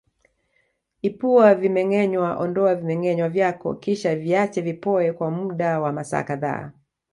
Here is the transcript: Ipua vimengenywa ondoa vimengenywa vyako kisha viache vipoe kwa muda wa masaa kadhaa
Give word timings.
Ipua 1.01 1.55
vimengenywa 1.55 2.37
ondoa 2.37 2.75
vimengenywa 2.75 3.29
vyako 3.29 3.73
kisha 3.75 4.15
viache 4.15 4.61
vipoe 4.61 5.11
kwa 5.13 5.31
muda 5.31 5.79
wa 5.79 5.91
masaa 5.91 6.23
kadhaa 6.23 6.71